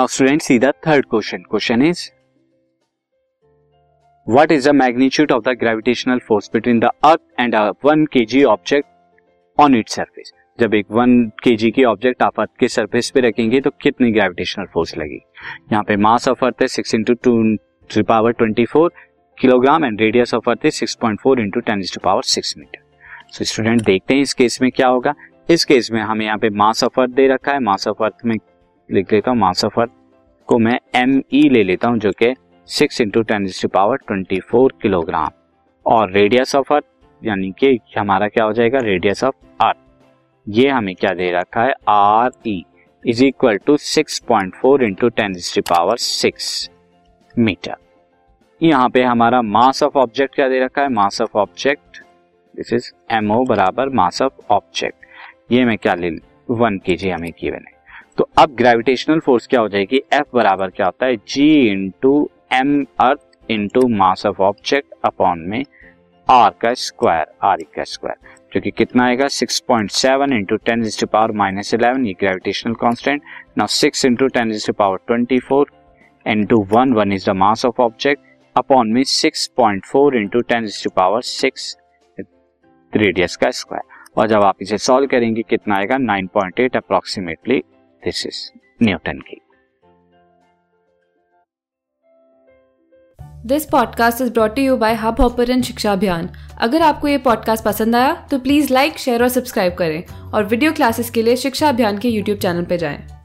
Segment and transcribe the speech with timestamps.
[0.00, 2.02] Now student see the third question question is
[4.26, 8.86] what is the magnitude of the gravitational force between the earth and a के object
[9.58, 11.12] on it surface जब एक one
[11.42, 15.20] के जी की object आप अर्थ के surface पे रखेंगे तो कितनी ग्रेविटेशनल फोर्स लगेगी?
[15.72, 18.92] यहाँ पे मास ऑफ़ अर्थ है six into to power twenty four
[19.38, 23.28] kilogram and radius of earth है six point four into ten to power six metre
[23.32, 25.14] so student देखते हैं इस केस में क्या होगा।
[25.48, 28.24] इस केस में हमें यहाँ पे मास ऑफ़ अर्थ दे रखा है। मास ऑफ़ अर्थ
[28.24, 28.36] में
[28.90, 29.90] लिख लेता हूँ मास ऑफ़ अर्थ
[30.50, 32.34] को मैं एम ई e ले लेता हूँ, जो कि
[32.68, 35.30] six into ten power twenty four kilogram
[35.86, 36.84] और रेडियस ऑफ़ अर्थ
[37.22, 38.78] यानी कि हमारा क्या हो जाएगा?
[38.78, 39.76] रेडियस ऑफ़ अर्थ
[40.46, 41.74] ये हमें क्या दे रखा है?
[41.88, 42.64] R E
[43.04, 45.34] is equal to six point four into ten
[45.70, 46.70] power six
[47.34, 47.76] metre
[48.60, 50.88] यहाँ पे हमारा मास ऑफ़ ऑब्जेक्ट क्या दे रखा है?
[50.90, 52.02] Mass of object
[52.54, 56.10] this is M O बराबर मास ऑफ़ ऑब्जेक्ट ये मैं क्या ले
[56.50, 57.79] वन के जी हमें गिवन है
[58.20, 59.96] तो अब ग्रेविटेशनल फोर्स क्या हो जाएगी?
[60.12, 61.16] एफ़ बराबर क्या होता है?
[61.16, 65.64] G into M earth into mass of object upon में
[66.30, 68.16] आर का स्क्वायर आर का स्क्वायर
[68.54, 69.26] जो कि कितना आएगा?
[69.26, 73.22] 6.7 point seven into ten is to power minus eleven ये gravitational constant
[73.58, 75.66] now six into ten is to power twenty four
[76.26, 78.22] into one one is the mass of object
[78.58, 81.76] upon में 6.4 point four into ten is to power six
[82.96, 85.96] radius का square और जब आप इसे solve करेंगे, कितना आएगा?
[85.96, 87.62] 9.8 approximately
[88.06, 88.50] is
[88.82, 89.40] newton की
[93.46, 98.26] this podcast is brought you by Hubhopper Shiksha Abhiyan अगर आपको ये पॉडकास्ट पसंद आया
[98.30, 102.08] तो प्लीज़ लाइक शेयर और सब्सक्राइब करें और वीडियो क्लासेस के लिए शिक्षा अभियान के
[102.08, 103.19] यूट्यूब चैनल पर जाएँ।